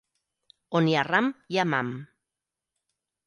On 0.79 0.87
hi 0.91 0.95
ha 0.95 1.03
ram, 1.09 1.29
hi 1.55 1.61
ha 1.63 1.65
mam. 1.73 1.91